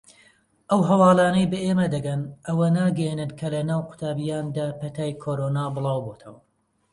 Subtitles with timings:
[0.69, 6.39] ئەو هەواڵانەی بە ئێمە دەگەن ئەوە ناگەیەنێت کە لەناو قوتابییاندا پەتای کۆرۆنا بڵاوبۆتەوە.